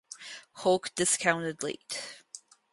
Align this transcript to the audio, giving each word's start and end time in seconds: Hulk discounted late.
Hulk 0.53 0.95
discounted 0.95 1.61
late. 1.61 2.01